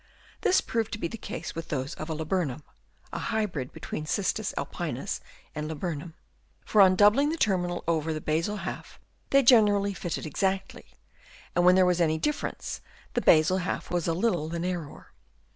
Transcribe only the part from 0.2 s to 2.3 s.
This proved to be the case with those of a